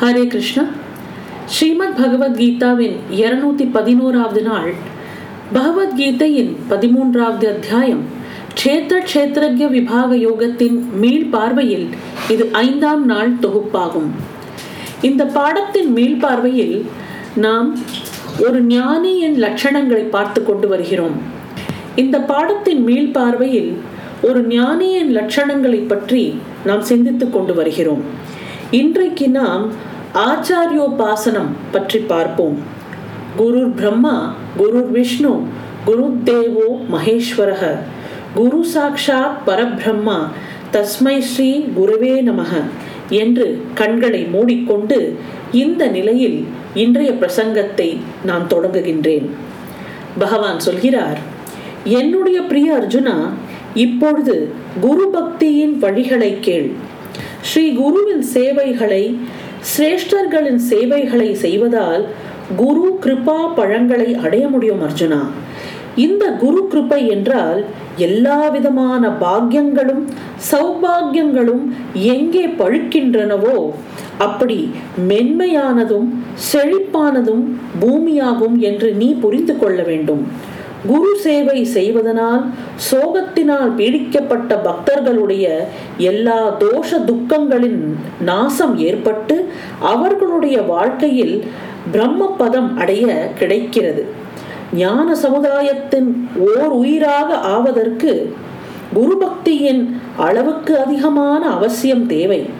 ஹரே 0.00 0.26
கிருஷ்ணா. 0.26 0.64
ஸ்ரீமத் 1.46 1.96
பகவத்கீதாவின் 2.00 2.96
இருநூத்தி 3.10 3.68
பதினோராவது 3.72 4.42
நாள் 4.42 4.74
பகவத்கீதையின் 5.54 6.52
பதிமூன்றாவது 6.70 7.46
அத்தியாயம் 7.54 8.02
க்ஷேத்திர 8.60 8.98
க்ஷேத்திரஜ 9.14 9.70
விபாக 9.70 10.16
யோகத்தின் 10.16 10.78
மீள் 10.92 11.24
பார்வையில் 11.24 11.88
இது 12.28 12.48
ஐந்தாம் 12.52 13.04
நாள் 13.04 13.32
தொகுப்பாகும். 13.40 14.10
இந்த 15.00 15.24
பாடத்தின் 15.24 15.92
மீள் 15.92 16.16
பார்வையில் 16.16 16.86
நாம் 17.34 17.78
ஒரு 18.46 18.66
ஞானியின் 18.66 19.36
லட்சணங்களை 19.44 20.04
பார்த்து 20.16 20.44
கொண்டு 20.44 20.68
வருகிறோம். 20.68 21.18
இந்த 21.96 22.20
பாடத்தின் 22.20 22.82
மீள் 22.82 23.10
பார்வையில் 23.10 23.76
ஒரு 24.22 24.46
ஞானியின் 24.46 25.12
லட்சணங்களை 25.16 25.86
பற்றி 25.88 26.38
நாம் 26.64 26.80
சிந்தித்துக் 26.80 27.32
கொண்டு 27.32 27.54
வருகிறோம். 27.54 28.36
இன்றைக்கு 28.76 29.26
நாம் 29.28 29.62
ஆச்சாரியோபாசனம் 30.14 31.52
பற்றி 31.70 31.98
பார்ப்போம். 31.98 32.56
குரு 33.36 33.68
பிரம்மா 33.68 34.34
குரு 34.56 34.86
விஷ்ணு 34.90 35.30
குரு 35.84 36.10
தேவோ 36.24 36.66
மகேஸ்வரக. 36.92 37.62
குரு 38.34 38.66
சாக்ஷாத் 38.74 39.38
பரபிரம்மா 39.46 40.18
தஸ்மை 40.72 41.18
ஸ்ரீ 41.18 41.48
குருவே 41.78 42.12
நமக 42.28 42.52
என்று 43.08 43.46
கண்களை 43.74 44.22
மூடிக்கொண்டு 44.24 44.98
இந்த 45.52 45.86
நிலையில் 45.86 46.44
இன்றைய 46.74 47.12
பிரசங்கத்தை 47.12 47.88
நான் 48.24 48.46
தொடங்குகின்றேன். 48.54 49.28
பகவான் 50.18 50.60
சொல்கிறார் 50.60 51.18
என்னுடைய 51.84 52.40
பிரிய 52.42 52.74
அர்ஜுனா 52.74 53.16
இப்பொழுது 53.74 54.52
குரு 54.80 55.08
பக்தியின் 55.14 55.74
வழிகளை 55.86 56.32
கேள். 56.40 56.70
ஸ்ரீ 57.42 57.72
குருவின் 57.72 58.22
சேவைகளை 58.22 59.18
சிரேஷ்டர்களின் 59.72 60.58
சேவைகளை 60.70 61.34
செய்வதால் 61.34 62.04
குரு 62.56 62.86
கிருபா 63.04 63.54
பழங்களை 63.54 64.14
அடைய 64.14 64.48
முடியும் 64.48 64.82
அர்ஜுனா. 64.86 65.20
இந்த 65.96 66.24
குரு 66.32 66.60
கிருப்பை 66.72 67.08
என்றால் 67.10 67.64
எல்லா 67.96 68.48
விதமான 68.48 69.08
பாக்கியங்களும் 69.08 70.02
சௌபாகியங்களும் 70.50 71.64
எங்கே 71.94 72.44
பழுக்கின்றனவோ 72.46 73.56
அப்படி 74.18 74.58
மென்மையானதும் 75.08 76.08
செழிப்பானதும் 76.52 77.44
பூமியாகும் 77.80 78.58
என்று 78.58 78.94
நீ 78.94 79.14
புரிந்து 79.14 79.58
கொள்ள 79.58 79.82
வேண்டும். 79.82 80.26
குரு 80.86 81.12
சேவை 81.16 81.64
செய்வதனால் 81.64 82.44
சோகத்தினால் 82.90 83.70
பீடிக்கப்பட்ட 83.76 84.62
பக்தர்களுடைய 84.62 85.66
எல்லா 85.96 86.56
தோஷ 86.58 86.98
துக்கங்களின் 87.04 87.80
நாசம் 88.20 88.78
ஏற்பட்டு 88.78 89.48
அவர்களுடைய 89.80 90.62
வாழ்க்கையில் 90.62 91.44
பிரம்ம 91.90 92.26
பதம் 92.26 92.76
அடைய 92.76 93.32
கிடைக்கிறது. 93.38 94.06
ஞான 94.72 95.14
சமுதாயத்தின் 95.14 96.28
ஓர் 96.38 96.72
உயிராக 96.72 97.34
ஆவதற்கு 97.34 98.32
குரு 98.94 99.16
பக்தியின் 99.20 99.98
அளவுக்கு 100.16 100.78
அதிகமான 100.78 101.48
அவசியம் 101.48 102.06
தேவை. 102.06 102.50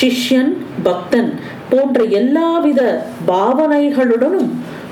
சிஷ்யன் 0.00 0.56
பக்தன் 0.82 1.30
போன்ற 1.70 2.04
எல்லாவித 2.04 3.04
பாவனைகளுடனும் 3.26 4.50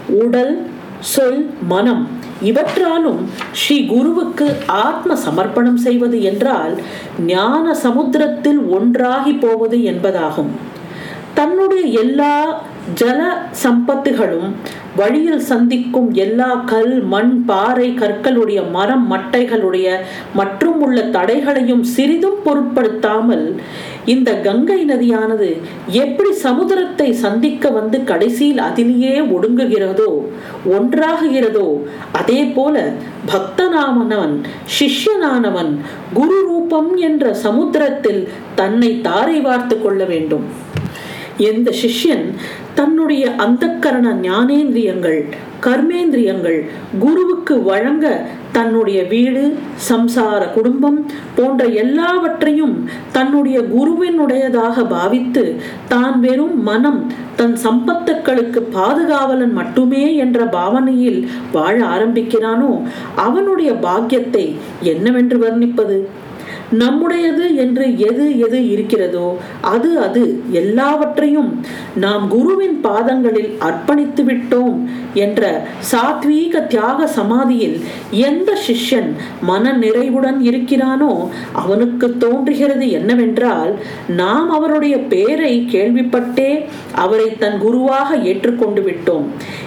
உடல் 0.09 0.67
சொல் 1.01 1.51
மனம் 1.69 2.09
இவற்றாலும் 2.43 3.29
ஸ்ரீ 3.53 3.87
குருவுக்கு 3.87 4.57
ஆத்ம 4.67 5.17
சமர்ப்பணம் 5.17 5.77
செய்வது 5.77 6.23
என்றால் 6.23 6.83
ஞான 7.27 7.75
சமுத்திரத்தில் 7.75 8.59
ஒன்றாகி 8.59 9.33
போவது 9.33 9.79
என்பதாகும். 9.79 10.51
தன்னுடைய 11.35 12.01
எல்லா 12.01 12.63
ஜல 12.95 13.21
சம்பத்துகளும் 13.63 14.51
வழியில் 14.97 15.41
சந்திக்கும் 15.41 16.15
எல்லா 16.15 16.63
கல் 16.67 17.03
மண் 17.03 17.45
பாறை 17.45 17.95
கற்களுடைய 17.95 18.71
மரம் 18.71 19.13
மட்டைகளுடைய 19.13 19.97
மற்றும் 20.35 20.81
உள்ள 20.81 21.03
தடைகளையும் 21.03 21.83
சிறிதும் 21.83 22.39
பொருட்படுத்தாமல் 22.43 23.61
இந்த 24.05 24.33
கங்கை 24.33 24.85
நதியானது 24.85 25.63
எப்படி 25.93 26.31
சமுதிரத்தை 26.43 27.13
சந்திக்க 27.13 27.71
வந்து 27.71 28.05
கடைசியில் 28.05 28.59
அதிலேயே 28.59 29.21
ஒடுங்குகிறதோ 29.21 30.11
ஒன்றாகுகிறதோ 30.71 31.83
அதே 32.13 32.45
போல 32.45 32.93
பக்தனாமனவன் 33.33 34.37
சிஷ்யனானவன் 34.79 35.79
குரு 36.13 36.41
ரூபம் 36.41 36.97
என்ற 36.97 37.35
சமுத்திரத்தில் 37.35 38.29
தன்னை 38.55 39.01
தாரை 39.01 39.41
வார்த்து 39.41 39.83
கொள்ள 39.83 40.05
வேண்டும். 40.05 40.47
எந்த 41.39 41.71
சிஷ்யன் 41.71 42.35
தன்னுடைய 42.75 43.31
அந்தக்கரண 43.39 44.15
ஞானேந்திரியங்கள் 44.21 45.25
கர்மேந்திரியங்கள் 45.61 46.65
குருவுக்கு 46.99 47.63
வழங்க 47.63 48.27
தன்னுடைய 48.53 49.03
வீடு 49.03 49.57
சம்சார 49.89 50.53
குடும்பம் 50.53 51.11
போன்ற 51.37 51.65
எல்லாவற்றையும் 51.65 52.89
தன்னுடைய 53.13 53.61
குருவினுடையதாக 53.61 54.87
பாவித்து 54.89 55.61
தான் 55.89 56.21
வெறும் 56.21 56.63
மனம் 56.63 57.13
தன் 57.37 57.57
சம்பத்துக்களுக்கு 57.65 58.61
பாதுகாவலன் 58.61 59.53
மட்டுமே 59.53 60.17
என்ற 60.17 60.45
பாவனையில் 60.45 61.29
வாழ 61.53 61.85
ஆரம்பிக்கிறானோ 61.85 62.83
அவனுடைய 63.15 63.73
பாக்கியத்தை 63.73 64.57
என்னவென்று 64.83 65.39
வர்ணிப்பது? 65.39 66.09
நம்முடையது 66.73 67.55
என்று 67.55 67.99
எது 67.99 68.39
எது 68.39 68.69
இருக்கிறதோ 68.69 69.39
அது 69.61 69.99
அது 69.99 70.43
எல்லாவற்றையும் 70.53 71.61
நாம் 71.95 72.29
குருவின் 72.29 72.81
பாதங்களில் 72.83 73.57
அர்ப்பணித்து 73.61 74.25
விட்டோம் 74.25 74.89
என்ற 75.15 75.67
சாத்வீக 75.93 76.67
தியாக 76.67 77.07
சமாதியில் 77.07 77.81
எந்த 78.11 78.59
சிஷ்யன் 78.67 79.13
மன 79.41 79.73
நிறைவுடன் 79.73 80.41
இருக்கிறானோ 80.41 81.29
அவனுக்கு 81.53 82.17
தோன்றுகிறது 82.17 82.91
என்னவென்றால் 82.91 83.75
நாம் 84.07 84.51
அவருடைய 84.51 84.99
பெயரை 84.99 85.67
கேள்விப்பட்டே 85.71 86.65
அவரை 86.95 87.37
தன் 87.37 87.59
குருவாக 87.59 88.17
ஏற்றுக்கொண்டு 88.17 88.83
விட்டோம். 88.83 89.25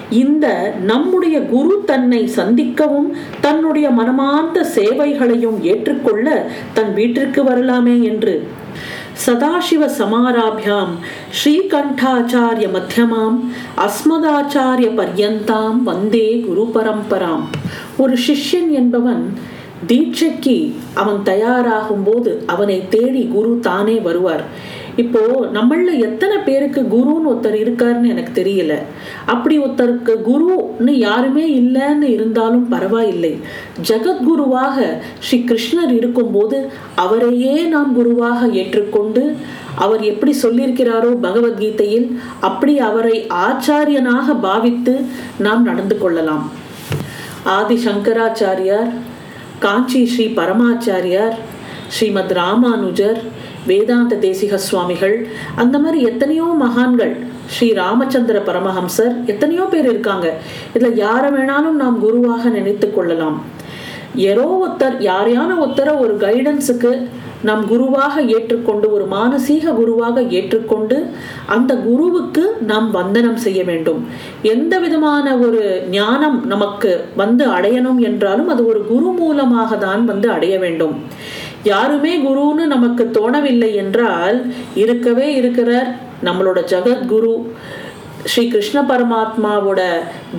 இந்த 0.09 0.73
நம்முடைய 0.81 1.41
குரு 1.41 1.83
தன்னை 1.85 2.29
சந்திக்கவும் 2.35 3.09
தன்னுடைய 3.41 3.89
மனமார்ந்த 3.89 4.63
சேவைகளையும் 4.75 5.61
ஏற்றுக்கொள்ள 5.61 6.51
தன் 6.73 6.88
வீட்டிற்கு 6.93 7.43
வரலாமே 7.43 8.01
என்று. 8.03 8.47
சதாசிவ 9.25 9.89
சமாராபியாம் 9.97 10.93
ஸ்ரீகண்டாச்சாரிய 11.39 12.67
மத்தியமாம் 12.77 13.37
அஸ்மதாச்சாரிய 13.77 14.89
பர்யந்தாம் 14.99 15.79
வந்தே 15.83 16.39
குரு 16.39 16.71
பரம்பராம். 16.73 17.45
ஒரு 17.97 18.17
சிஷ்யன் 18.27 18.69
என்பவன் 18.69 19.33
தீட்சைக்கு 19.87 20.73
அவன் 20.93 21.23
தயாராகும் 21.23 22.03
போது 22.03 22.43
அவனை 22.45 22.83
தேடி 22.89 23.23
குரு 23.25 23.59
தானே 23.61 23.95
வருவார். 23.99 24.43
இப்போ 24.95 25.19
நம்மள 25.53 25.99
எத்தனை 25.99 26.37
பேருக்கு 26.37 26.81
குருன்னு 26.81 27.29
ஒருத்தர் 27.31 27.57
இருக்காருன்னு 27.63 28.07
எனக்கு 28.07 28.43
தெரியல. 28.43 28.73
அப்படி 29.25 29.59
ஒருத்தருக்கு 29.59 30.13
குருன்னு 30.29 30.89
யாருமே 30.89 31.59
இல்லைன்னு 31.59 32.01
இருந்தாலும் 32.01 32.67
பரவாயில்லை. 32.69 33.39
ஜெகத்குருவாக 33.87 34.97
ஸ்ரீ 35.19 35.43
கிருஷ்ணர் 35.47 35.93
இருக்கும்போது 35.95 36.69
அவரையே 36.95 37.61
நாம் 37.61 37.93
குருவாக 37.93 38.47
ஏற்றுக்கொண்டு 38.47 39.35
அவர் 39.75 40.01
எப்படி 40.01 40.35
சொல்லியிருக்கிறாரோ 40.41 41.11
பகவத்கீதையில் 41.21 42.19
அப்படி 42.39 42.79
அவரை 42.79 43.27
ஆச்சாரியனாக 43.29 44.39
பாவித்து 44.41 45.05
நாம் 45.39 45.63
நடந்து 45.63 45.97
கொள்ளலாம். 45.97 46.51
ஆதி 47.43 47.79
சங்கராச்சாரியார் 47.85 48.89
காஞ்சி 49.59 50.05
ஸ்ரீ 50.05 50.25
பரமாச்சாரியார் 50.25 51.35
ஸ்ரீமத் 51.87 52.31
ராமானுஜர் 52.31 53.19
வேதாந்த 53.71 54.17
தேசிக 54.25 54.59
சுவாமிகள் 54.67 55.15
அந்த 55.63 55.75
மாதிரி 55.83 55.99
எத்தனையோ 56.11 56.47
மகான்கள் 56.65 57.13
ஸ்ரீ 57.53 57.67
ராமச்சந்திர 57.81 58.39
பரமஹம்சர் 58.49 59.13
எத்தனையோ 59.33 59.63
பேர் 59.73 59.87
இருக்காங்க. 59.93 60.27
இதுல 60.73 60.91
யாரை 61.05 61.29
வேணாலும் 61.37 61.79
நாம் 61.83 61.97
குருவாக 62.05 62.49
நினைத்து 62.57 62.89
கொள்ளலாம். 62.97 63.39
யாரோ 64.25 64.45
ஒருத்தர் 64.65 64.95
யாரையான 65.11 65.49
ஒருத்தரை 65.63 65.95
ஒரு 66.03 66.13
கைடன்ஸுக்கு 66.25 66.91
நாம் 67.47 67.61
குருவாக 67.71 68.21
ஏற்றுக்கொண்டு 68.35 68.87
ஒரு 68.95 69.05
மானசீக 69.13 69.73
குருவாக 69.79 70.21
ஏற்றுக்கொண்டு 70.37 70.97
அந்த 71.55 71.71
குருவுக்கு 71.85 72.43
நாம் 72.71 72.87
வந்தனம் 72.97 73.37
செய்ய 73.45 73.59
வேண்டும். 73.69 74.01
எந்த 74.53 74.73
விதமான 74.85 75.35
ஒரு 75.45 75.61
ஞானம் 75.97 76.37
நமக்கு 76.53 76.91
வந்து 77.21 77.45
அடையணும் 77.57 78.01
என்றாலும் 78.09 78.51
அது 78.55 78.63
ஒரு 78.71 78.81
குரு 78.91 79.11
மூலமாக 79.19 79.77
தான் 79.85 80.03
வந்து 80.11 80.29
அடைய 80.37 80.57
வேண்டும். 80.65 80.97
யாருமே 81.63 82.17
குருன்னு 82.17 82.65
நமக்கு 82.65 83.09
தோணவில்லை 83.13 83.75
என்றால் 83.75 84.53
இருக்கவே 84.75 85.35
இருக்கிறார் 85.35 85.95
நம்மளோட 86.23 86.59
ஜெகத்குரு. 86.71 87.45
ஸ்ரீ 88.23 88.47
கிருஷ்ண 88.47 88.81
பரமாத்மாவோட 88.81 89.81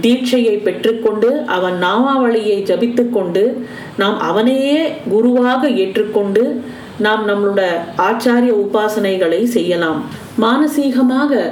தீட்சையை 0.01 0.57
பெற்றுக்கொண்டு 0.57 1.41
அவன் 1.47 1.75
நாமாவளியை 1.83 2.63
ஜபித்து 2.63 3.11
கொண்டு 3.11 3.67
நாம் 3.97 4.21
அவனையே 4.21 4.93
குருவாக 5.09 5.69
ஏற்றுக்கொண்டு 5.69 6.63
நாம் 6.99 7.29
நம்மளோட 7.29 7.63
ஆச்சாரிய 7.99 8.53
உபாசனைகளை 8.65 9.45
செய்யலாம். 9.45 10.05
மானசீகமாக 10.41 11.43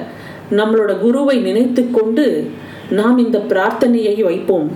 நம்மளோட 0.51 0.99
குருவை 0.99 1.39
நினைத்து 1.39 1.91
கொண்டு 1.91 2.51
நாம் 2.91 3.19
இந்த 3.19 3.39
பிரார்த்தனையை 3.49 4.23
வைப்போம். 4.23 4.71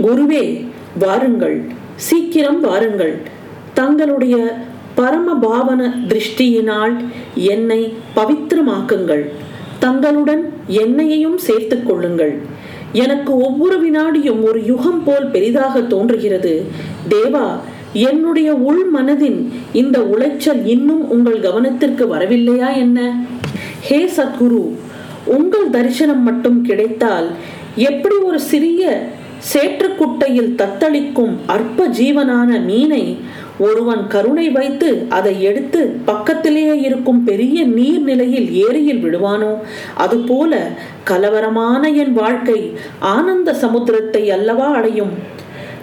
குருவே 0.00 0.66
வாருங்கள். 0.98 1.64
சீக்கிரம் 1.94 2.60
வாருங்கள். 2.60 3.20
தங்களுடைய 3.74 4.36
பரம 4.94 5.34
பாவன 5.34 5.82
திருஷ்டியினால் 6.08 6.94
என்னை 7.34 7.94
பவித்திரமாக்குங்கள். 8.16 9.24
தங்களுடன் 9.78 10.42
என்னையையும் 10.66 11.38
சேர்த்துக் 11.38 11.86
கொள்ளுங்கள். 11.86 12.34
எனக்கு 12.92 13.36
ஒவ்வொரு 13.36 13.76
வினாடியும் 13.84 14.42
ஒரு 14.42 14.64
யுகம் 14.64 15.04
போல் 15.04 15.26
பெரிதாக 15.26 15.80
தோன்றுகிறது. 15.80 16.64
தேவா 17.10 17.46
என்னுடைய 17.92 18.54
உள் 18.54 18.84
மனதின் 18.94 19.48
இந்த 19.72 19.98
உளைச்சல் 20.00 20.66
இன்னும் 20.66 21.10
உங்கள் 21.10 21.40
கவனத்திற்கு 21.40 22.04
வரவில்லையா 22.14 22.76
என்ன? 22.76 23.24
ஹே 23.80 23.98
சத்குரு 24.16 24.62
உங்கள் 25.24 25.70
தரிசனம் 25.70 26.22
மட்டும் 26.22 26.62
கிடைத்தால் 26.62 27.28
எப்படி 27.74 28.16
ஒரு 28.16 28.40
சிறிய 28.40 29.10
சேற்றுக்குட்டையில் 29.52 30.52
தத்தளிக்கும் 30.54 31.34
அற்ப 31.46 31.86
ஜீவனான 31.88 32.64
மீனை 32.64 33.18
ஒருவன் 33.66 34.02
கருணை 34.14 34.46
வைத்து 34.50 34.88
அதை 35.08 35.34
எடுத்து 35.42 35.80
பக்கத்திலேயே 36.04 36.76
இருக்கும் 36.80 37.20
பெரிய 37.24 37.58
நீர்நிலையில் 37.78 38.48
ஏரியில் 38.64 39.02
விடுவானோ? 39.04 39.52
அதுபோல 39.96 40.52
கலவரமான 41.10 41.82
என் 42.02 42.12
வாழ்க்கை 42.12 42.58
ஆனந்த 43.14 43.52
சமுத்திரத்தை 43.62 44.24
அல்லவா 44.38 44.68
அடையும்? 44.78 45.14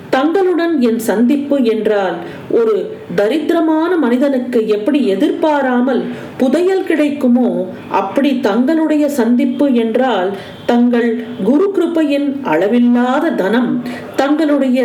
தங்களுடன் 0.09 0.81
என் 0.81 0.97
சந்திப்பு 0.97 1.63
என்றால் 1.63 2.15
ஒரு 2.49 2.75
தரித்திரமான 3.15 3.91
மனிதனுக்கு 3.97 4.67
எப்படி 4.67 5.05
எதிர்பாராமல் 5.05 6.01
புதையல் 6.37 6.83
கிடைக்குமோ 6.83 7.49
அப்படி 7.89 8.39
தங்களுடைய 8.39 9.09
சந்திப்பு 9.09 9.73
என்றால் 9.73 10.31
தங்கள் 10.65 11.09
குரு 11.43 11.67
கிருப்பையின் 11.75 12.41
அளவில்லாத 12.43 13.29
தனம் 13.29 13.81
தங்களுடைய 14.15 14.79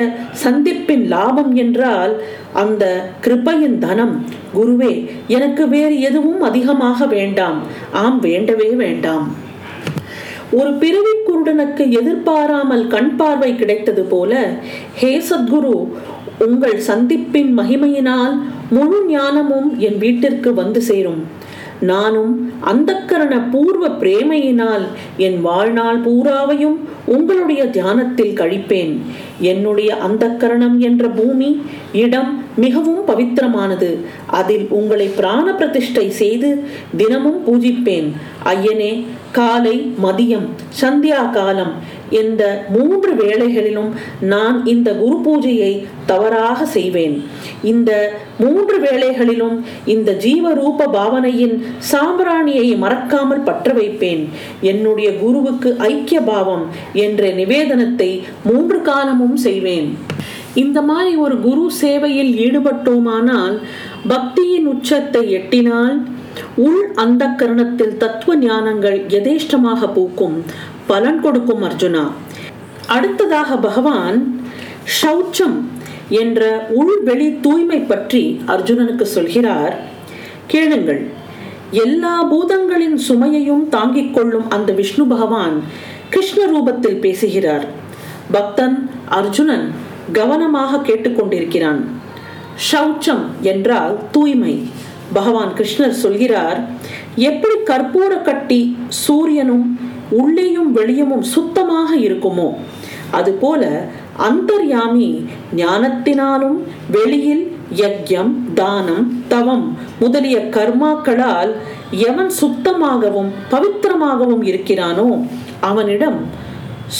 சந்திப்பின் 0.44 1.06
லாபம் 1.06 1.54
என்றால் 1.54 2.12
அந்த 2.52 2.84
கிருப்பையின் 3.24 3.78
தனம். 3.78 4.24
குருவே 4.54 4.92
எனக்கு 5.28 5.68
வேறு 5.68 6.00
எதுவும் 6.00 6.40
அதிகமாக 6.40 7.06
வேண்டாம். 7.06 7.58
ஆம் 7.92 8.20
வேண்டவே 8.20 8.68
வேண்டாம். 8.68 9.26
ஒரு 10.50 10.72
பிறவி 10.72 11.12
குருடனுக்கு 11.26 11.84
எதிர்பாராமல் 11.90 12.86
கண் 12.86 13.16
பார்வை 13.16 13.56
கிடைத்தது 13.56 14.02
போல 14.02 14.52
ஹே 14.94 15.22
சத்குரு 15.30 15.88
உங்கள் 16.46 16.78
சந்திப்பின் 16.86 17.50
மகிமையினால் 17.58 18.34
முழு 18.70 19.04
ஞானமும் 19.08 19.78
என் 19.78 19.98
வீட்டிற்கு 19.98 20.54
வந்து 20.54 20.82
சேரும். 20.82 21.22
நானும் 21.80 22.52
அந்தக்கரண 22.64 23.50
பூர்வ 23.50 23.88
பிரேமையினால் 23.88 24.82
என் 25.16 25.40
வாழ்நாள் 25.40 26.00
பூராவையும் 26.00 26.76
உங்களுடைய 27.04 27.66
தியானத்தில் 27.66 28.38
கழிப்பேன். 28.38 28.98
என்னுடைய 29.40 29.96
அந்தக்கரணம் 30.08 30.78
என்ற 30.78 31.08
பூமி 31.08 31.62
இடம் 31.92 32.42
மிகவும் 32.56 33.06
பவித்திரமானது. 33.06 33.96
அதில் 34.26 34.66
உங்களை 34.68 35.06
பிராண 35.06 35.54
பிரதிஷ்டை 35.54 36.10
செய்து 36.10 36.64
தினமும் 36.96 37.42
பூஜிப்பேன். 37.46 38.12
ஐயனே 38.44 39.04
காலை 39.32 39.92
மதியம் 40.02 40.46
சந்தியா 40.82 41.30
காலம் 41.30 41.72
இந்த 42.10 42.64
மூன்று 42.68 43.12
வேளைகளிலும் 43.14 43.90
நான் 44.20 44.66
இந்த 44.66 44.88
குரு 44.94 45.16
பூஜையை 45.26 45.72
தவறாக 46.06 46.66
செய்வேன். 46.66 47.22
இந்த 47.62 47.90
மூன்று 48.38 48.76
வேளைகளிலும் 48.80 49.56
இந்த 49.86 50.12
ஜீவரூப 50.12 50.88
பாவனையின் 50.90 51.64
சாம்பிராணியை 51.92 52.78
மறக்காமல் 52.78 53.46
பற்ற 53.48 53.72
வைப்பேன் 53.72 54.22
என்னுடைய 54.60 55.10
குருவுக்கு 55.22 55.76
ஐக்கிய 55.78 56.20
பாவம் 56.20 56.64
என்ற 56.92 57.30
நிவேதனத்தை 57.30 58.10
மூன்று 58.44 58.82
காலமும் 58.82 59.36
செய்வேன். 59.36 59.88
இந்த 60.54 60.82
மாதிரி 60.82 61.16
ஒரு 61.16 61.40
குரு 61.40 61.70
சேவையில் 61.80 62.32
ஈடுபட்டோமானால் 62.44 63.56
பக்தியின் 64.08 64.66
உச்சத்தை 64.72 65.30
எட்டினால் 65.30 65.96
உள் 66.56 66.82
அந்த 66.94 67.24
கரணத்தில் 67.26 67.96
தத்துவ 67.96 68.36
ஞானங்கள் 68.36 68.98
எதேஷ்டமாக 69.08 69.88
பூக்கும். 69.92 70.44
பலன் 70.86 71.20
கொடுக்கும் 71.20 71.62
அர்ஜுனா. 71.62 72.10
அடுத்ததாக 72.86 73.56
பகவான் 73.56 74.42
ஷௌச்சம் 75.02 75.56
என்ற 76.08 76.68
உள்வெளி 76.80 77.40
தூய்மை 77.40 77.78
பற்றி 77.78 78.40
அர்ஜுனனுக்கு 78.46 79.02
சொல்கிறார். 79.02 79.76
கேளுங்கள் 80.46 81.10
எல்லா 81.70 82.32
பூதங்களின் 82.32 82.98
சுமையையும் 83.08 83.68
தாங்கிக் 83.68 84.14
கொள்ளும் 84.14 84.50
அந்த 84.50 84.72
விஷ்ணு 84.72 85.06
பகவான் 85.06 85.62
கிருஷ்ண 86.10 86.46
ரூபத்தில் 86.46 87.00
பேசுகிறார். 87.00 87.64
பக்தன் 88.30 88.90
அர்ஜுனன் 89.08 89.70
கவனமாக 90.12 90.76
கேட்டுக்கொண்டிருக்கிறான் 90.76 91.84
ஷௌச்சம் 92.72 93.24
என்றால் 93.40 93.98
தூய்மை. 94.10 94.62
பகவான் 95.12 95.52
கிருஷ்ணர் 95.58 96.00
சொல்கிறார் 96.04 96.64
எப்படி 97.16 97.54
கற்பூர 97.66 98.22
கட்டி 98.22 98.76
சூரியனும் 98.88 99.83
உள்ளேயும் 100.16 100.70
வெளியமும் 100.72 101.26
சுத்தமாக 101.28 101.90
இருக்குமோ? 101.98 102.48
அதுபோல 103.10 103.62
அந்தர்யாமி 104.18 105.08
ஞானத்தினாலும் 105.56 106.58
வெளியில் 106.90 107.44
யஜ்யம் 107.76 108.32
தானம் 108.54 109.04
தவம் 109.28 109.66
முதலிய 110.00 110.38
கர்மாக்களால் 110.50 111.52
எவன் 112.04 112.32
சுத்தமாகவும் 112.32 113.30
பவித்திரமாகவும் 113.50 114.44
இருக்கிறானோ 114.44 115.08
அவனிடம் 115.60 116.18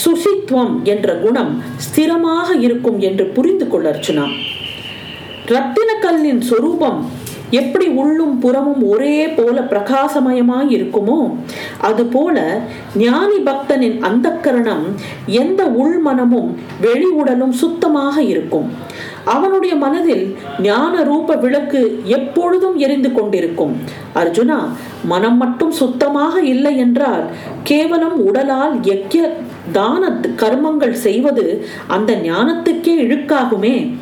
சுசித்வம் 0.01 0.73
என்ற 0.83 1.07
குணம் 1.15 1.51
ஸ்திரமாக 1.85 2.47
இருக்கும் 2.59 2.99
என்று 2.99 3.25
புரிந்து 3.27 3.65
கொள்ள 3.67 3.87
அர்ச்சுனா 3.91 4.25
ரத்தின 5.45 5.89
கல்லின் 6.01 6.41
சொரூபம் 6.41 6.99
எப்படி 7.51 7.87
உள்ளும் 7.87 8.39
புறமும் 8.39 8.81
ஒரே 8.89 9.27
போல 9.27 9.61
பிரகாசமயமாய் 9.61 10.69
இருக்குமோ 10.77 11.31
அதுபோல 11.81 12.61
ஞானி 12.95 13.37
பக்தனின் 13.45 13.99
அந்த 13.99 14.29
கரணம் 14.29 14.85
எந்த 15.25 15.63
உள்மனமும் 15.63 16.49
வெளி 16.81 17.05
உடலும் 17.05 17.51
சுத்தமாக 17.51 18.23
இருக்கும். 18.23 18.69
அவனுடைய 19.23 19.75
மனதில் 19.75 20.35
ஞான 20.61 21.03
ரூப 21.03 21.35
விளக்கு 21.35 22.01
எப்பொழுதும் 22.03 22.77
எரிந்து 22.77 23.11
கொண்டிருக்கும். 23.11 23.73
அர்ஜுனா 24.15 24.59
மனம் 25.03 25.37
மட்டும் 25.37 25.71
சுத்தமாக 25.71 26.41
இல்லை 26.41 26.77
என்றால் 26.77 27.23
கேவலம் 27.63 28.17
உடலால் 28.27 28.75
யக்கிய 28.81 29.29
தான 29.71 30.09
கர்மங்கள் 30.41 30.91
செய்வது 30.91 31.65
அந்த 31.87 32.13
ஞானத்துக்கே 32.13 32.95
இழுக்காகுமே. 33.05 33.93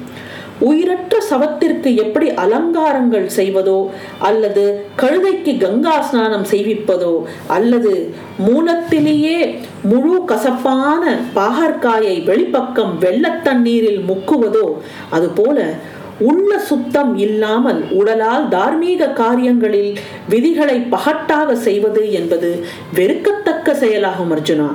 உயிரற்ற 0.59 1.21
சவத்திற்கு 1.29 1.95
எப்படி 1.95 2.29
அலங்காரங்கள் 2.29 3.27
செய்வதோ 3.35 3.89
அல்லது 4.19 4.85
கழுதைக்கு 4.95 5.57
கங்கா 5.57 6.01
ஸ்நானம் 6.01 6.43
செய்விப்பதோ 6.43 7.25
அல்லது 7.47 8.13
மூலத்திலேயே 8.47 9.55
முழு 9.81 10.25
கசப்பான 10.25 11.17
பாகற்காயை 11.35 12.23
வெளிப்பக்கம் 12.23 12.99
வெள்ளத்தண்ணீரில் 12.99 14.01
முக்குவதோ 14.07 14.79
அதுபோல 15.09 15.73
உள்ள 16.19 16.59
சுத்தம் 16.59 17.17
இல்லாமல் 17.17 17.89
உடலால் 17.91 18.47
தார்மீக 18.47 19.07
காரியங்களில் 19.07 19.99
விதிகளை 20.29 20.79
பகட்டாக 20.79 21.55
செய்வது 21.55 22.11
என்பது 22.11 22.65
வெறுக்கத்தக்க 22.93 23.73
செயலாகும் 23.73 24.31
அர்ஜுனா. 24.31 24.69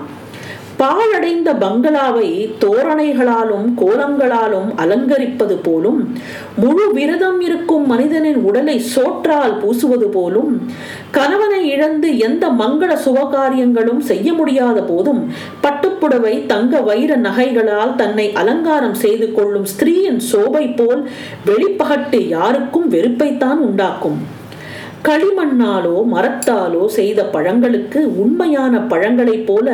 பாழடைந்த 0.78 1.54
பங்களாவை 1.54 2.28
தோரணைகளாலும் 2.64 3.66
கோலங்களாலும் 3.76 4.68
அலங்கரிப்பது 4.76 5.56
போலும் 5.62 6.00
முழு 6.56 6.92
விரதம் 6.92 7.40
இருக்கும் 7.40 7.86
மனிதனின் 7.86 8.40
உடலை 8.44 8.76
சோற்றால் 8.80 9.54
பூசுவது 9.60 10.08
போலும் 10.08 10.52
கணவனை 11.10 11.60
இழந்து 11.68 12.18
எந்த 12.18 12.48
மங்கள 12.52 12.90
சுபகாரியங்களும் 13.04 13.98
செய்ய 13.98 14.32
முடியாத 14.32 14.82
போதும் 14.82 15.22
பட்டுப்புடவை 15.62 16.46
தங்க 16.46 16.80
வைர 16.80 17.16
நகைகளால் 17.16 17.94
தன்னை 17.94 18.32
அலங்காரம் 18.32 18.94
செய்து 18.94 19.32
கொள்ளும் 19.32 19.64
ஸ்திரீயின் 19.64 20.22
சோபை 20.32 20.74
போல் 20.74 21.08
வெளிப்பகட்டு 21.44 22.28
யாருக்கும் 22.28 22.88
வெறுப்பைத்தான் 22.90 23.60
உண்டாக்கும். 23.60 24.20
களிமண்ணாலோ 25.08 25.94
மரத்தாலோ 26.12 26.86
செய்த 26.86 27.22
பழங்களுக்கு 27.24 28.00
உண்மையான 28.04 28.80
பழங்களைப் 28.80 29.46
போல 29.46 29.68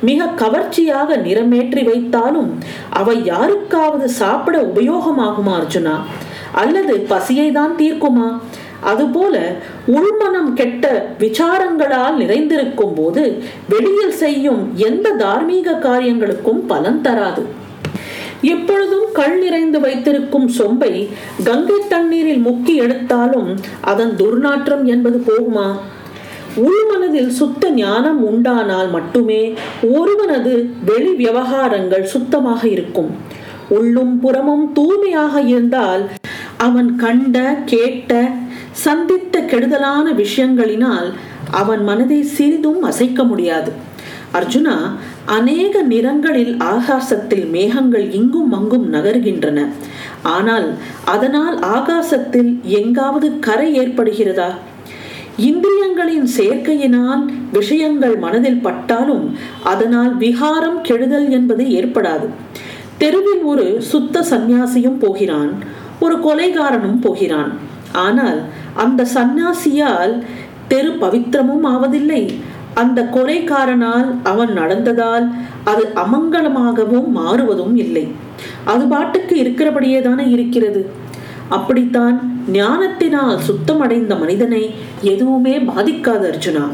மிக 0.00 0.26
கவர்ச்சியாக 0.26 1.16
நிறமேற்றி 1.16 1.82
வைத்தாலும் 1.84 2.50
அவை 2.90 3.24
யாருக்காவது 3.24 4.08
சாப்பிட 4.08 4.58
உபயோகமாகுமா 4.62 5.54
அர்ஜுனா? 5.60 5.96
அல்லது 6.52 6.94
பசியை 7.00 7.50
தான் 7.50 7.76
தீர்க்குமா? 7.76 8.28
அதுபோல 8.80 9.36
உள்மனம் 9.86 10.52
கெட்ட 10.54 10.84
விசாரங்களால் 11.18 12.16
நிறைந்திருக்கும் 12.16 12.94
போது 12.94 13.24
வெளியில் 13.68 14.12
செய்யும் 14.12 14.62
எந்த 14.76 15.10
தார்மீக 15.12 15.72
காரியங்களுக்கும் 15.72 16.66
பலன் 16.66 17.00
தராது. 17.00 17.42
எப்பொழுதும் 18.42 19.06
கள் 19.12 19.38
நிறைந்து 19.38 19.80
வைத்திருக்கும் 19.80 20.48
சொம்பை 20.48 21.08
கங்கை 21.44 21.78
தண்ணீரில் 21.88 22.46
முக்கி 22.46 22.74
எடுத்தாலும் 22.74 23.56
அதன் 23.80 24.12
துர்நாற்றம் 24.16 24.84
என்பது 24.84 25.22
போகுமா? 25.26 25.76
உள்மனதில் 26.56 27.28
சுத்த 27.28 27.70
ஞானம் 27.70 28.24
உண்டானால் 28.24 28.90
மட்டுமே 28.90 29.54
ஒருவனது 29.82 30.70
வெளி 30.84 31.12
விவகாரங்கள் 31.12 32.02
சுத்தமாக 32.02 32.68
இருக்கும். 32.68 33.10
உள்ளும் 33.68 34.20
புறமும் 34.20 34.72
தூய்மையாக 34.72 35.40
இருந்தால் 35.40 36.10
அவன் 36.56 36.96
கண்ட 36.96 37.62
கேட்ட 37.64 38.30
சந்தித்த 38.70 39.40
கெடுதலான 39.40 40.12
விஷயங்களினால் 40.12 41.12
அவன் 41.50 41.84
மனதை 41.84 42.22
சிறிதும் 42.22 42.82
அசைக்க 42.82 43.24
முடியாது. 43.24 43.72
அர்ஜுனா 44.32 44.76
அநேக 45.26 45.82
நிறங்களில் 45.82 46.54
ஆகாசத்தில் 46.60 47.46
மேகங்கள் 47.46 48.10
இங்கும் 48.10 48.52
அங்கும் 48.52 48.92
நகர்கின்றன. 48.92 49.68
ஆனால் 50.22 50.74
அதனால் 51.04 51.58
ஆகாசத்தில் 51.58 52.60
எங்காவது 52.62 53.38
கரை 53.38 53.68
ஏற்படுகிறதா? 53.78 54.50
இந்திரியங்களின் 55.36 56.28
சேர்க்கையினால் 56.36 57.22
விஷயங்கள் 57.52 58.16
மனதில் 58.16 58.60
பட்டாலும் 58.60 59.36
அதனால் 59.62 60.16
விகாரம் 60.16 60.80
கெடுதல் 60.80 61.30
என்பது 61.30 61.64
ஏற்படாது. 61.64 62.28
தெருவில் 62.98 63.42
ஒரு 63.42 63.82
சுத்த 63.82 64.22
சந்நியாசியும் 64.22 64.98
போகிறான் 64.98 65.52
ஒரு 66.00 66.16
கொலைகாரனும் 66.16 67.00
போகிறான். 67.00 67.52
ஆனால் 67.92 68.40
அந்த 68.74 69.06
சந்நியாசியால் 69.14 70.22
தெரு 70.68 70.90
பவித்திரமும் 71.00 71.64
ஆவதில்லை. 71.64 72.22
அந்த 72.80 73.00
கொலைக்காரனால் 73.14 74.08
அவன் 74.22 74.52
நடந்ததால் 74.58 75.26
அது 75.70 75.84
அமங்கலமாகவும் 76.04 77.08
மாறுவதும் 77.18 77.76
இல்லை. 77.84 78.04
அது 78.72 78.84
பாட்டுக்கு 78.92 79.34
இருக்கிறபடியே 79.42 80.00
தானே 80.00 80.26
இருக்கிறது. 80.36 80.82
அப்படித்தான் 81.56 82.16
ஞானத்தினால் 82.52 83.38
சுத்தமடைந்த 83.48 84.14
மனிதனை 84.22 84.62
எதுவுமே 85.12 85.54
பாதிக்காது 85.70 86.26
அர்ஜுனா. 86.30 86.64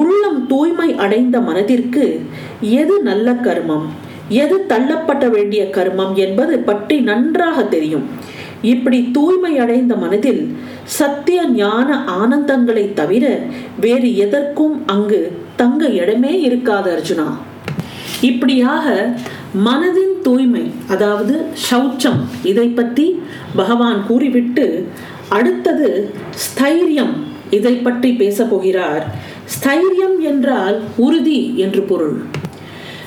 உள்ளம் 0.00 0.40
தூய்மை 0.46 0.88
அடைந்த 1.04 1.36
மனதிற்கு 1.48 2.04
எது 2.80 2.94
நல்ல 3.08 3.32
கர்மம்? 3.46 3.86
எது 4.42 4.56
தள்ளப்பட்ட 4.68 5.24
வேண்டிய 5.30 5.62
கர்மம் 5.76 6.14
என்பது 6.24 6.54
பற்றி 6.68 6.96
நன்றாக 7.08 7.64
தெரியும். 7.74 8.06
இப்படி 8.62 9.08
தூய்மை 9.12 9.58
அடைந்த 9.58 9.94
மனதில் 9.94 10.56
சத்திய 10.84 11.46
ஞான 11.46 12.04
ஆனந்தங்களை 12.04 12.94
தவிர 12.94 13.38
வேறு 13.80 14.16
எதற்கும் 14.16 14.86
அங்கு 14.86 15.32
தங்க 15.56 15.88
இடமே 15.88 16.40
இருக்காது 16.40 16.90
அர்ஜுனா. 16.90 17.26
இப்படியாக 18.20 19.14
மனதின் 19.64 20.22
தூய்மை 20.22 20.70
அதாவது 20.88 21.44
சௌச்சம் 21.70 22.20
இதை 22.42 22.68
பற்றி 22.68 23.20
பகவான் 23.56 24.06
கூறிவிட்டு 24.06 24.86
அடுத்தது 25.28 26.10
ஸ்தைரியம் 26.44 27.14
இதை 27.50 27.72
பற்றி 27.72 28.12
பேச 28.12 28.44
போகிறார். 28.44 29.04
ஸ்தைரியம் 29.54 30.18
என்றால் 30.20 30.82
உறுதி 30.96 31.56
என்று 31.56 31.82
பொருள். 31.82 32.22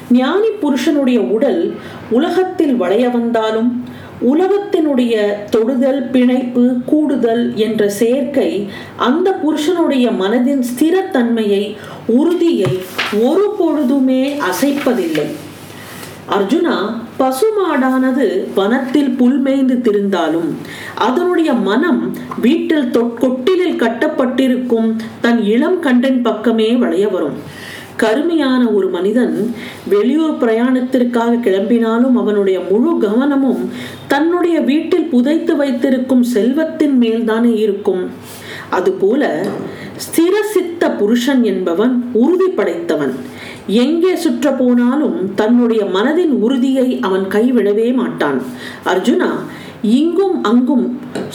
ஞானி 0.09 0.47
புருஷனுடைய 0.47 1.19
உடல் 1.19 1.73
உலகத்தில் 2.09 2.75
வளைய 2.75 3.09
வந்தாலும் 3.09 3.84
உலகத்தினுடைய 4.21 5.15
தொடுதல் 5.49 6.09
பிணைப்பு 6.09 6.77
கூடுதல் 6.85 7.55
என்ற 7.55 7.89
சேர்க்கை 7.89 8.69
அந்த 8.95 9.31
புருஷனுடைய 9.31 10.09
மனதின் 10.09 10.63
ஸ்திரத்தன்மையை 10.71 11.75
உறுதியை 12.05 12.79
ஒரு 13.23 13.55
பொழுதுமே 13.59 14.39
அசைப்பதில்லை. 14.51 15.25
அர்ஜுனா 16.29 16.75
பசுமாடானது 17.19 18.53
வனத்தில் 18.55 19.15
புல்மேய்ந்து 19.19 19.81
திருந்தாலும் 19.81 20.49
அதனுடைய 20.95 21.53
மனம் 21.53 22.17
வீட்டில் 22.41 22.91
கொட்டிலில் 22.91 23.75
கட்டப்பட்டிருக்கும் 23.75 24.95
தன் 25.21 25.43
இளம் 25.43 25.79
கண்டன் 25.79 26.21
பக்கமே 26.21 26.71
வளைய 26.71 27.07
வரும். 27.07 27.63
கருமையான 27.97 28.69
ஒரு 28.69 28.87
மனிதன் 28.87 29.55
வெளியூர் 29.89 30.37
பிரயாணத்திற்காக 30.41 31.37
கிளம்பினாலும் 31.43 32.13
அவனுடைய 32.13 32.59
முழு 32.59 32.97
கவனமும் 32.99 33.69
தன்னுடைய 34.07 34.57
வீட்டில் 34.59 35.09
புதைத்து 35.13 35.53
வைத்திருக்கும் 35.55 36.23
செல்வத்தின் 36.23 36.95
மேல்தானே 37.01 37.53
இருக்கும். 37.65 38.03
அதுபோல 38.69 39.23
ஸ்திர 40.05 40.33
சித்த 40.53 40.91
புருஷன் 40.91 41.43
என்பவன் 41.43 41.93
உறுதி 42.23 42.49
படைத்தவன். 42.49 43.13
எங்கே 43.67 44.13
சுற்ற 44.15 44.51
போனாலும் 44.51 45.17
தன்னுடைய 45.35 45.83
மனதின் 45.93 46.33
உறுதியை 46.45 46.87
அவன் 47.07 47.25
கைவிடவே 47.27 47.87
மாட்டான். 47.93 48.39
அர்ஜுனா 48.93 49.29
இங்கும் 49.81 50.37
அங்கும் 50.43 50.85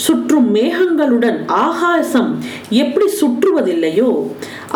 சுற்றும் 0.05 0.49
மேகங்களுடன் 0.55 1.39
ஆகாசம் 1.47 2.31
எப்படி 2.71 3.07
சுற்றுவதில்லையோ 3.21 4.11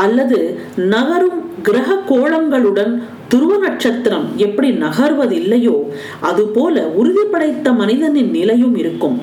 அல்லது 0.04 0.38
நகரும் 0.76 1.40
கிரக 1.62 1.96
கோளங்களுடன் 2.10 2.92
துருவ 3.34 3.56
நட்சத்திரம் 3.56 4.26
எப்படி 4.36 4.68
நகர்வதில்லையோ 4.70 5.76
அதுபோல 6.20 6.82
உறுதி 6.82 7.24
படைத்த 7.24 7.72
மனிதனின் 7.72 8.30
நிலையும் 8.30 8.76
இருக்கும். 8.76 9.16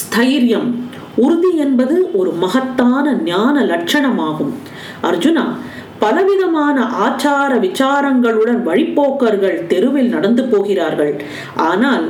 ஸ்தைரியம் 0.00 0.68
உறுதி 1.16 1.56
என்பது 1.56 2.10
ஒரு 2.12 2.30
மகத்தான 2.30 3.14
ஞான 3.24 3.64
லட்சணமாகும். 3.64 4.52
அர்ஜுனா 5.02 5.44
பலவிதமான 5.98 6.76
ஆச்சார 7.06 7.52
விசாரங்களுடன் 7.58 8.60
வழிப்போக்கர்கள் 8.68 9.66
தெருவில் 9.66 10.08
நடந்து 10.08 10.44
போகிறார்கள். 10.44 11.22
ஆனால் 11.54 12.04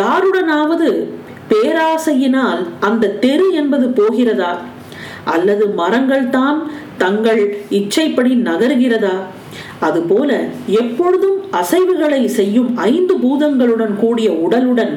யாருடனாவது 0.00 0.90
பேராசையினால் 1.52 2.60
அந்த 2.80 3.14
தெரு 3.24 3.52
என்பது 3.52 3.88
போகிறதா? 3.88 4.52
அல்லது 5.24 5.64
மரங்கள் 5.80 6.28
தான் 6.28 6.58
தங்கள் 7.02 7.42
இச்சைப்படி 7.78 8.32
நகர்கிறதா? 8.48 9.16
அதுபோல 9.86 10.30
எப்பொழுதும் 10.80 11.38
அசைவுகளை 11.60 12.22
செய்யும் 12.38 12.70
ஐந்து 12.90 13.14
பூதங்களுடன் 13.22 13.94
கூடிய 14.02 14.28
உடலுடன் 14.44 14.92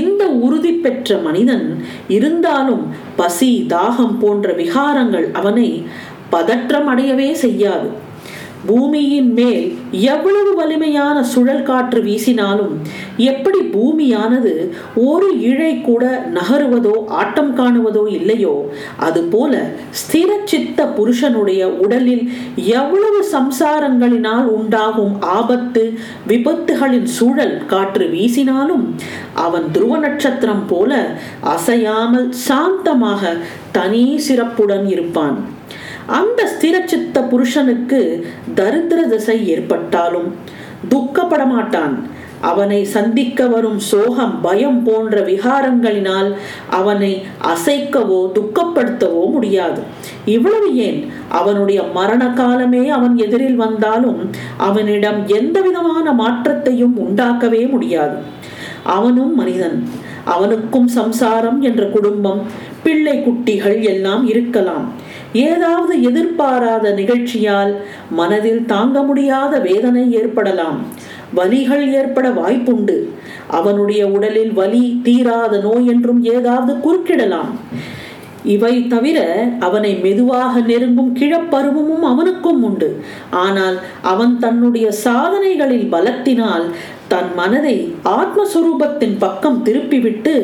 இந்த 0.00 0.22
உறுதி 0.46 0.72
பெற்ற 0.84 1.16
மனிதன் 1.26 1.66
இருந்தாலும் 2.16 2.84
பசி 3.20 3.50
தாகம் 3.74 4.16
போன்ற 4.22 4.54
விகாரங்கள் 4.60 5.26
அவனை 5.40 5.68
பதற்றம் 6.34 6.88
அடையவே 6.92 7.30
செய்யாது. 7.44 7.88
பூமியின் 8.66 9.30
மேல் 9.32 9.66
எவ்வளவு 9.90 10.54
வலிமையான 10.54 11.24
சுழல் 11.24 11.62
காற்று 11.62 12.00
வீசினாலும் 12.02 12.74
எப்படி 13.16 13.60
பூமியானது 13.72 14.52
ஒரு 15.04 15.28
இழை 15.40 15.80
கூட 15.80 16.04
நகருவதோ 16.34 16.94
ஆட்டம் 17.06 17.52
காணுவதோ 17.56 18.04
இல்லையோ 18.08 18.54
அதுபோல 18.96 19.62
ஸ்திர 20.00 20.30
சித்த 20.44 20.86
புருஷனுடைய 20.86 21.62
உடலில் 21.68 22.24
எவ்வளவு 22.54 23.20
சம்சாரங்களினால் 23.32 24.46
உண்டாகும் 24.56 25.14
ஆபத்து 25.20 25.84
விபத்துகளின் 26.28 27.08
சூழல் 27.18 27.56
காற்று 27.66 28.06
வீசினாலும் 28.06 28.84
அவன் 29.34 29.66
துருவ 29.72 29.98
நட்சத்திரம் 29.98 30.66
போல 30.66 30.92
அசையாமல் 31.40 32.28
சாந்தமாக 32.48 33.32
தனி 33.72 34.04
சிறப்புடன் 34.28 34.86
இருப்பான். 34.88 35.36
அந்த 36.06 36.50
ஸ்திரச்சித்த 36.52 37.28
புருஷனுக்கு 37.28 38.26
தரித்திர 38.56 39.08
திசை 39.08 39.48
ஏற்பட்டாலும் 39.48 40.34
துக்கப்பட 40.90 41.46
மாட்டான் 41.46 42.20
அவனை 42.40 42.84
சந்திக்க 42.84 43.46
வரும் 43.46 43.78
சோகம் 43.78 44.40
பயம் 44.40 44.82
போன்ற 44.82 45.26
விகாரங்களினால் 45.26 46.34
அவனை 46.70 47.24
அசைக்கவோ 47.44 48.30
துக்கப்படுத்தவோ 48.34 49.30
முடியாது. 49.30 49.80
இவ்வளவு 50.24 50.76
ஏன்? 50.76 51.12
அவனுடைய 51.28 51.82
மரண 51.82 52.30
காலமே 52.30 52.88
அவன் 52.88 53.16
எதிரில் 53.16 53.54
வந்தாலும் 53.54 54.30
அவனிடம் 54.56 55.26
எந்த 55.26 55.60
விதமான 55.60 56.12
மாற்றத்தையும் 56.12 56.98
உண்டாக்கவே 56.98 57.70
முடியாது. 57.70 58.16
அவனும் 58.82 59.34
மனிதன். 59.34 59.88
அவனுக்கும் 60.24 60.88
சம்சாரம் 60.88 61.62
என்ற 61.62 61.84
குடும்பம் 61.84 62.42
பிள்ளை 62.82 63.22
குட்டிகள் 63.22 63.80
எல்லாம் 63.80 64.28
இருக்கலாம். 64.28 65.01
ஏதாவது 65.32 66.02
எதிர்பாராத 66.02 66.90
நிகழ்ச்சியால் 66.90 67.76
மனதில் 68.10 68.66
தாங்க 68.66 69.02
முடியாத 69.02 69.58
வேதனை 69.58 70.12
ஏற்படலாம். 70.12 70.86
வலிகள் 71.36 71.92
ஏற்பட 71.92 72.30
வாய்ப்புண்டு. 72.30 73.08
அவனுடைய 73.48 74.08
உடலில் 74.08 74.52
வலி 74.52 75.00
தீராத 75.02 75.58
நோய் 75.58 75.86
என்றும் 75.86 76.24
ஏதாவது 76.24 76.72
குறுக்கிடலாம். 76.74 77.50
இவை 78.44 78.86
தவிர 78.86 79.48
அவனை 79.60 79.94
மெதுவாக 79.94 80.60
நெருங்கும் 80.60 81.16
கிழப்பருவமும் 81.16 82.00
அவனுக்கும் 82.00 82.62
உண்டு. 82.62 83.02
ஆனால் 83.30 83.78
அவன் 84.02 84.38
தன்னுடைய 84.38 84.92
சாதனைகளில் 84.92 85.88
பலத்தினால் 85.92 86.64
தன் 87.12 87.32
மனதை 87.36 87.76
ஆத்மஸ்வரூபத்தின் 88.18 89.16
பக்கம் 89.24 89.58
திருப்பிவிட்டு 89.64 90.34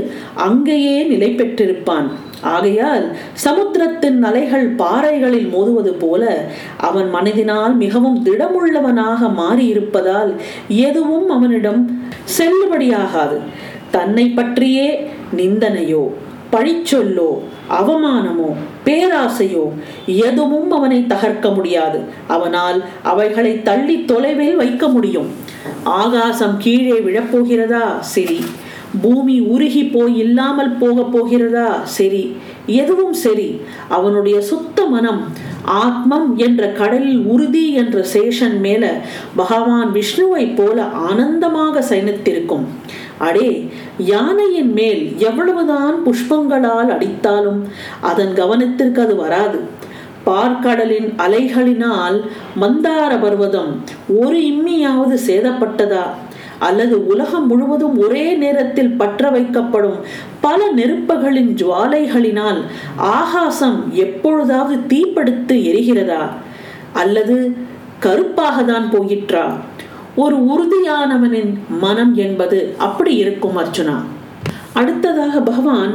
அங்கேயே 0.47 0.97
நிலை 1.13 1.29
பெற்றிருப்பான். 1.37 2.09
ஆகையால் 2.55 3.07
சமுத்திரத்தின் 3.45 4.19
அலைகள் 4.29 4.67
பாறைகளில் 4.83 5.49
மோதுவது 5.55 5.93
போல 6.03 6.23
அவன் 6.89 7.09
மனதினால் 7.15 7.75
மிகவும் 7.85 8.19
திடமுள்ளவனாக 8.27 9.31
மாறியிருப்பதால் 9.41 10.33
எதுவும் 10.69 11.29
அவனிடம் 11.37 11.83
செல்லுபடியாகாது. 12.37 13.39
தன்னை 13.91 14.27
பற்றியே 14.39 14.89
நிந்தனையோ 15.37 16.05
பழிச்சொல்லோ 16.53 17.31
அவமானமோ 17.79 18.51
பேராசையோ 18.87 19.65
எதுவும் 20.27 20.71
அவனை 20.71 21.01
தகர்க்க 21.09 21.49
முடியாது. 21.55 21.99
அவனால் 22.37 22.79
அவைகளை 23.03 23.53
தள்ளி 23.63 23.97
தொலைவில் 24.11 24.57
வைக்க 24.57 24.85
முடியும். 24.89 25.31
ஆகாசம் 25.85 26.57
கீழே 26.59 26.93
விழப்போகிறதா 26.93 27.99
சரி? 28.01 28.45
பூமி 29.03 29.41
உருகி 29.41 29.91
போய் 29.91 30.19
இல்லாமல் 30.19 30.77
போக 30.77 31.03
போகிறதா 31.03 31.81
சரி? 31.85 32.37
எதுவும் 32.67 33.13
சரி. 33.13 33.61
அவனுடைய 33.89 34.41
சுத்த 34.41 34.87
மனம் 34.87 35.21
ஆத்மம் 35.65 36.37
என்ற 36.37 36.69
கடலில் 36.69 37.27
உறுதி 37.27 37.73
என்ற 37.73 38.05
சேஷன் 38.13 38.61
மேல 38.61 38.85
பகவான் 39.37 39.93
விஷ்ணுவை 39.93 40.55
போல 40.55 40.83
ஆனந்தமாக 40.83 41.81
சைனித்திருக்கும் 41.81 42.67
அடே 43.19 43.69
யானையின் 43.99 44.73
மேல் 44.73 45.17
எவ்வளவுதான் 45.19 46.05
புஷ்பங்களால் 46.05 46.91
அடித்தாலும் 46.91 47.61
அதன் 48.01 48.35
கவனத்திற்கு 48.35 49.01
அது 49.01 49.17
வராது. 49.17 49.59
பார்க்கடலின் 50.27 51.09
அலைகளினால் 51.17 52.17
மந்தார 52.61 53.21
பர்வதம் 53.21 53.71
ஒரு 54.09 54.39
இம்மியாவது 54.53 55.19
சேதப்பட்டதா? 55.27 56.05
அல்லது 56.59 57.07
உலகம் 57.07 57.47
முழுவதும் 57.47 57.99
ஒரே 57.99 58.35
நேரத்தில் 58.35 58.97
பற்ற 58.97 59.31
வைக்கப்படும் 59.31 59.99
பல 60.41 60.61
நெருப்புகளின் 60.77 61.51
ஜுவாலைகளினால் 61.55 62.61
ஆகாசம் 62.97 63.93
எப்பொழுதாவது 63.95 64.77
தீப்படுத்து 64.89 65.57
எரிகிறதா? 65.71 66.23
அல்லது 66.93 67.57
கருப்பாக 67.99 68.63
தான் 68.63 68.91
போயிற்றா? 68.93 69.45
ஒரு 70.17 70.37
உறுதியானவனின் 70.45 71.59
மனம் 71.81 72.15
என்பது 72.15 72.75
அப்படி 72.79 73.17
இருக்கும் 73.17 73.57
அர்ச்சுனா 73.57 73.97
அடுத்ததாக 74.75 75.41
பகவான் 75.41 75.93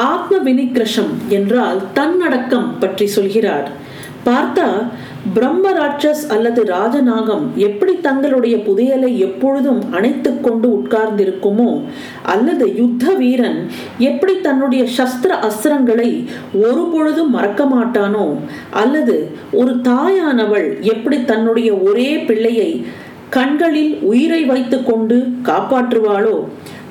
ஆத்ம 0.00 0.38
வினிகிரஷம் 0.38 1.12
என்றால் 1.28 1.82
தன்னடக்கம் 1.94 2.78
பற்றி 2.78 3.06
சொல்கிறார். 3.06 3.68
பார்த்தா 4.26 4.66
பிரம்ம 5.34 5.70
ராட்சஸ் 5.72 6.22
அல்லது 6.28 6.64
ராஜநாகம் 6.64 7.54
எப்படி 7.56 7.96
தங்களுடைய 8.00 8.56
புதையலை 8.56 9.18
எப்பொழுதும் 9.18 9.80
அணைத்து 9.90 10.40
கொண்டு 10.40 10.68
உட்கார்ந்திருக்குமோ 10.78 11.84
அல்லது 12.22 12.74
யுத்த 12.76 13.14
வீரன் 13.14 13.58
எப்படி 13.98 14.40
தன்னுடைய 14.40 14.86
சஸ்திர 14.98 15.32
அஸ்திரங்களை 15.40 16.26
ஒரு 16.54 16.88
பொழுதும் 16.92 17.30
மறக்க 17.30 17.64
மாட்டானோ 17.64 18.26
அல்லது 18.70 19.16
ஒரு 19.52 19.74
தாயானவள் 19.80 20.82
எப்படி 20.82 21.24
தன்னுடைய 21.24 21.74
ஒரே 21.74 22.18
பிள்ளையை 22.18 22.84
கண்களில் 23.30 23.98
உயிரை 24.02 24.44
வைத்து 24.44 24.84
கொண்டு 24.84 25.16
காப்பாற்றுவாளோ 25.44 26.36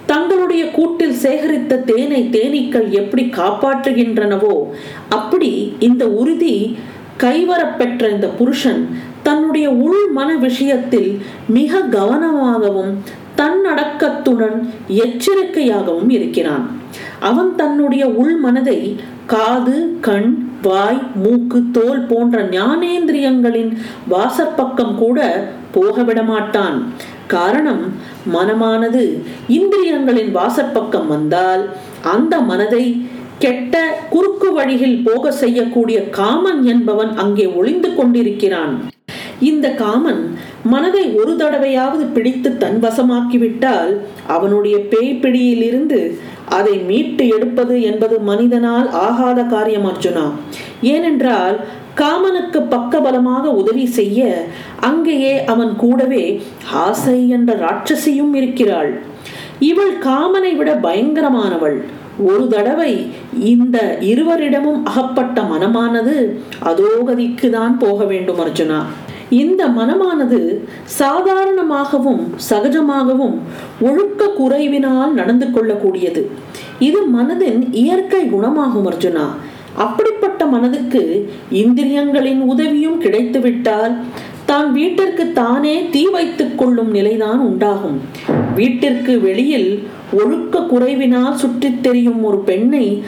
தங்களுடைய 0.07 0.71
கூட்டில் 0.71 1.13
சேகரித்த 1.13 1.83
தேனை 1.83 2.29
தேனீக்கள் 2.31 2.89
எப்படி 2.89 3.23
காப்பாற்றுகின்றனவோ 3.23 4.63
அப்படி 5.09 5.75
இந்த 5.79 6.07
உறுதி 6.07 6.77
கைவரப்பெற்ற 7.17 8.09
இந்த 8.11 8.27
புருஷன் 8.27 8.87
தன்னுடைய 9.23 9.69
உள் 9.69 10.09
மன 10.11 10.35
விஷயத்தில் 10.35 11.21
மிக 11.47 11.79
கவனமாகவும் 11.79 12.93
தன்னடக்கத்துடன் 13.37 14.69
எச்சரிக்கையாகவும் 14.87 16.09
இருக்கிறான். 16.09 16.69
அவன் 17.19 17.55
தன்னுடைய 17.55 18.07
உள் 18.07 18.35
மனதை 18.35 18.95
காது 19.25 19.97
கண் 20.01 20.47
வாய் 20.61 21.01
மூக்கு 21.15 21.63
தோல் 21.71 21.99
போன்ற 21.99 22.43
ஞானேந்திரியங்களின் 22.43 23.77
வாசற்பக்கம் 24.09 24.95
கூட 24.95 25.47
போக 25.71 26.03
விடமாட்டான் 26.03 26.83
காரணம் 27.27 27.83
மனமானது. 28.33 29.03
இந்திரியங்களின் 29.47 30.31
வாசற்பக்கம் 30.31 31.07
வந்தால் 31.07 31.63
அந்த 32.01 32.39
மனதை 32.41 32.83
கெட்ட 33.39 33.75
குறுக்கு 34.09 34.53
வழியில் 34.53 35.01
போக 35.03 35.31
செய்யக்கூடிய 35.31 35.97
காமன் 36.09 36.61
என்பவன் 36.63 37.11
அங்கே 37.15 37.45
ஒளிந்து 37.45 37.95
கொண்டிருக்கிறான். 37.95 38.73
இந்த 39.39 39.67
காமன் 39.69 40.21
மனதை 40.63 41.03
ஒரு 41.19 41.33
தடவையாவது 41.35 42.05
பிடித்து 42.13 42.49
தன் 42.57 42.79
வசமாக்கிவிட்டால் 42.83 43.91
அவனுடைய 44.27 44.77
பேய் 44.79 45.13
பிடியிலிருந்து 45.13 45.99
அதை 46.49 46.75
மீட்டு 46.79 47.27
எடுப்பது 47.27 47.75
என்பது 47.81 48.19
மனிதனால் 48.19 48.87
ஆகாத 48.91 49.43
காரியம் 49.43 49.85
அர்ஜுனா 49.85 50.25
ஏனென்றால் 50.81 51.57
காமனுக்கு 51.99 52.59
பக்கபலமாக 52.73 53.45
உதவி 53.61 53.85
செய்ய 53.99 54.47
அங்கேயே 54.89 55.33
அவன் 55.53 55.71
கூடவே 55.83 56.23
ஆசை 56.85 57.19
என்ற 57.29 57.51
ராட்சசியும் 57.65 58.33
இருக்கிறாள். 58.39 58.91
இவள் 59.69 59.93
காமனை 60.09 60.51
விட 60.59 60.71
பயங்கரமானவள். 60.87 61.77
ஒரு 62.29 62.45
தடவை 62.53 62.93
இந்த 63.53 63.77
இருவரிடமும் 64.11 64.79
அகப்பட்ட 64.89 65.41
மனமானது 65.51 66.15
அதோகதிக்கு 66.69 67.49
தான் 67.49 67.75
போக 67.83 67.99
வேண்டும் 68.11 68.39
அர்ஜுனா. 68.45 68.79
இந்த 69.43 69.61
மனமானது 69.77 70.39
சாதாரணமாகவும் 70.99 72.21
சகஜமாகவும் 72.49 73.35
ஒழுக்க 73.87 74.29
குறைவினால் 74.39 75.13
நடந்து 75.19 75.47
கொள்ளக்கூடியது. 75.55 76.21
இது 76.87 76.99
மனதின் 77.17 77.59
இயற்கை 77.83 78.23
குணமாகும் 78.35 78.87
அர்ஜுனா. 78.91 79.25
அப்படிப்பட்ட 79.77 80.45
மனதுக்கு 80.45 81.01
இந்திரியங்களின் 81.51 82.41
உதவியும் 82.53 83.01
கிடைத்துவிட்டால் 83.01 83.95
தான் 84.45 84.67
வீட்டிற்கு 84.73 85.23
தானே 85.31 85.75
தீ 85.91 86.03
வைத்துக் 86.05 86.57
கொள்ளும் 86.57 86.91
நிலைதான் 86.91 87.39
உண்டாகும். 87.39 87.97
வீட்டிற்கு 88.55 89.13
வெளியில் 89.21 89.69
ஒழுக்க 90.13 90.59
குறைவினால் 90.59 91.33
சுற்றித் 91.33 91.83
தெரியும் 91.83 92.21
ஒரு 92.23 92.39
பெண்ணை 92.49 93.03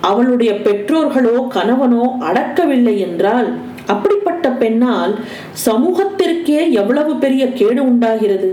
அவளுடைய 0.00 0.52
பெற்றோர்களோ 0.64 1.36
கணவனோ 1.54 2.04
அடக்கவில்லை 2.20 2.96
என்றால் 2.98 3.48
அப்படிப்பட்ட 3.86 4.50
பெண்ணால் 4.50 5.14
சமூகத்திற்கே 5.66 6.60
எவ்வளவு 6.70 7.16
பெரிய 7.16 7.52
கேடு 7.52 7.82
உண்டாகிறது? 7.82 8.50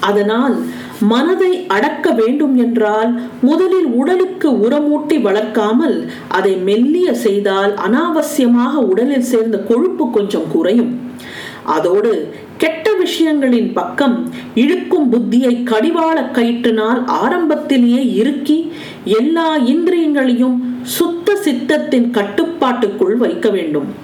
அதனால் 0.00 0.56
மனதை 1.00 1.66
அடக்க 1.66 2.10
வேண்டும் 2.10 2.56
என்றால் 2.56 3.20
முதலில் 3.40 3.86
உடலுக்கு 3.86 4.50
உரமூட்டி 4.50 5.16
வளர்க்காமல் 5.22 6.08
அதை 6.28 6.56
மெல்லிய 6.56 7.14
செய்தால் 7.14 7.74
அனாவசியமாக 7.74 8.74
உடலில் 8.74 9.28
சேர்ந்த 9.32 9.58
கொழுப்பு 9.58 10.10
கொஞ்சம் 10.10 10.50
குறையும். 10.52 11.00
அதோடு 11.62 12.34
கெட்ட 12.58 12.90
விஷயங்களின் 12.92 13.72
பக்கம் 13.72 14.30
இழுக்கும் 14.54 15.12
புத்தியை 15.12 15.62
கடிவாள 15.62 16.16
கயிற்றினால் 16.32 17.04
ஆரம்பத்திலேயே 17.06 18.14
இறுக்கி 18.14 18.72
எல்லா 19.04 19.56
இந்திரியங்களையும் 19.56 20.56
சுத்த 20.82 21.36
சித்தத்தின் 21.44 22.10
கட்டுப்பாட்டுக்குள் 22.10 23.16
வைக்க 23.16 23.50
வேண்டும். 23.50 23.94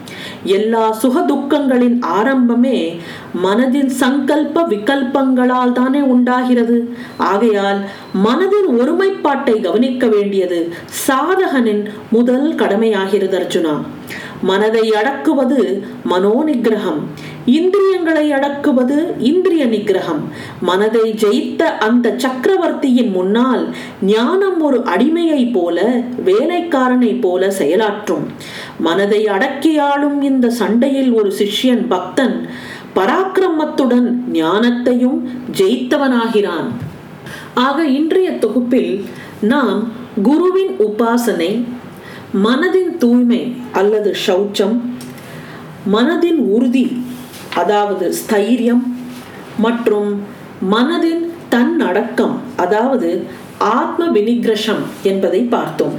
எல்லா 0.44 0.96
சுகதுக்கங்களின் 1.02 1.98
ஆரம்பமே 2.00 2.96
மனதின் 3.44 3.90
சங்கல்ப 4.00 4.62
விகல்பங்களால் 4.68 5.72
தானே 5.72 6.00
உண்டாகிறது. 6.00 6.94
ஆகையால் 7.16 7.84
மனதின் 8.24 8.68
ஒருமைப்பாட்டை 8.68 9.60
கவனிக்க 9.60 10.06
வேண்டியது 10.06 10.72
சாதகனின் 11.08 11.86
முதல் 12.10 12.54
கடமையாகிறது 12.54 13.38
அர்ஜுனா. 13.38 13.82
மனதை 14.42 14.92
அடக்குவது 14.92 15.84
மனோநிகிரகம். 16.10 17.00
இந்திரியங்களை 17.46 18.32
அடக்குவது 18.32 19.12
இந்திரிய 19.18 19.66
நிகிரகம் 19.66 20.20
மனதை 20.60 21.12
ஜெயித்த 21.12 21.62
அந்த 21.62 22.14
சக்கரவர்த்தியின் 22.16 23.10
முன்னால் 23.10 23.74
ஞானம் 24.02 24.60
ஒரு 24.60 24.78
அடிமையை 24.78 25.52
போல 25.52 26.02
வேலைக்காரனை 26.24 27.20
போல 27.20 27.48
செயலாற்றும். 27.58 28.24
மனதை 28.78 29.26
அடக்கியாளும் 29.26 30.22
இந்த 30.22 30.50
சண்டையில் 30.50 31.12
ஒரு 31.12 31.32
சிஷ்யன் 31.38 31.86
பக்தன் 31.88 32.48
பராக்கிரமத்துடன் 32.94 34.14
ஞானத்தையும் 34.32 35.18
ஜெயித்தவனாகிறான். 35.56 36.68
ஆக 37.54 37.84
இன்றைய 37.84 38.32
தொகுப்பில் 38.32 39.04
நாம் 39.40 39.92
குருவின் 40.22 40.76
உபாசனை 40.78 41.64
மனதின் 42.44 42.96
தூய்மை 42.98 43.54
அல்லது 43.72 44.14
சௌச்சம் 44.26 44.80
மனதின் 45.92 46.36
உறுதி 46.36 47.02
அதாவது 47.54 48.14
ஸ்தைரியம் 48.14 48.82
மற்றும் 49.58 50.22
மனதின் 50.72 51.28
தன்னடக்கம் 51.48 52.40
அதாவது 52.56 53.26
ஆத்ம 53.58 54.08
வினிகிரஷம் 54.08 54.82
என்பதை 55.02 55.40
பார்த்தோம். 55.40 55.94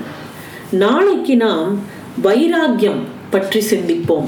நாளைக்கு 0.69 1.37
நாம் 1.37 1.79
வைராக்கியம் 2.21 3.03
பற்றி 3.29 3.63
சிந்திப்போம். 3.69 4.25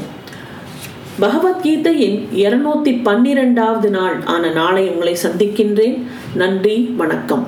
பகவத்கீதையின் 1.21 2.27
இருநூத்தி 2.33 3.03
பன்னிரெண்டாவது 3.03 3.89
நாள் 3.89 4.21
ஆன 4.25 4.49
நாளை 4.49 4.89
உங்களை 4.89 5.17
சந்திக்கின்றேன். 5.23 6.03
நன்றி 6.33 6.93
வணக்கம். 6.97 7.47